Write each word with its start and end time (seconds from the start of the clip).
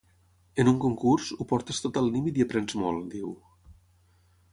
En 0.61 0.69
un 0.69 0.77
concurs, 0.85 1.27
ho 1.35 1.45
portes 1.51 1.81
tot 1.83 1.99
al 2.01 2.09
límit 2.15 2.39
i 2.41 2.45
aprens 2.47 2.77
molt, 2.85 3.05
diu. 3.13 3.37